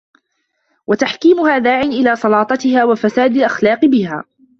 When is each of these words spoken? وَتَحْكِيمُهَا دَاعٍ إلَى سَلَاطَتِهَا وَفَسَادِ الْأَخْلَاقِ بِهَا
وَتَحْكِيمُهَا 0.87 1.57
دَاعٍ 1.57 1.81
إلَى 1.81 2.15
سَلَاطَتِهَا 2.15 2.83
وَفَسَادِ 2.83 3.31
الْأَخْلَاقِ 3.35 3.85
بِهَا 3.85 4.23